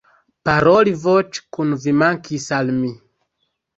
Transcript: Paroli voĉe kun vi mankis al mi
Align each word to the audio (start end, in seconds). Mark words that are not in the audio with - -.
Paroli 0.47 0.93
voĉe 1.03 1.43
kun 1.57 1.75
vi 1.83 1.93
mankis 1.99 2.49
al 2.61 2.73
mi 2.79 2.91